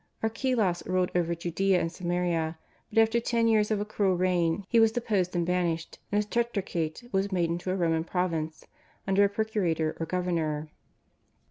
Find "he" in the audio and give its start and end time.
4.67-4.79